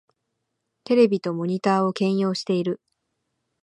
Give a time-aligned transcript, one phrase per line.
[0.83, 2.81] テレビとモニタを兼用してる